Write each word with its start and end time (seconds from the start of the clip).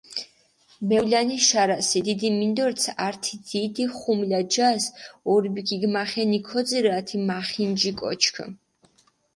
მეულანი 0.93 1.35
შარას, 1.47 1.89
დიდი 2.07 2.31
მინდორც 2.37 2.87
ართი 3.09 3.39
დიდი 3.51 3.85
ხუმულა 3.99 4.41
ჯას 4.57 4.89
ობრი 5.35 5.67
ქიგიმახენი, 5.69 6.43
ქოძირჷ 6.51 6.93
ათე 6.99 7.17
მახინჯი 7.29 7.91
კოჩქჷ. 8.01 8.45